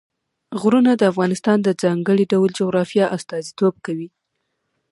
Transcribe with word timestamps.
غرونه 0.61 0.91
د 0.97 1.01
افغانستان 1.11 1.57
د 1.63 1.69
ځانګړي 1.81 2.23
ډول 2.31 2.49
جغرافیه 2.59 3.05
استازیتوب 3.17 3.73
کوي. 3.85 4.09